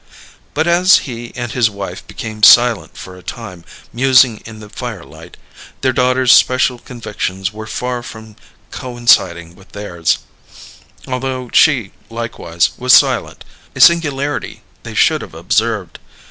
[0.55, 3.63] But as he and his wife became silent for a time,
[3.93, 5.37] musing in the firelight,
[5.81, 8.35] their daughter's special convictions were far from
[8.71, 10.17] coinciding with theirs,
[11.07, 13.45] although she, likewise, was silent
[13.75, 15.99] a singularity they should have observed.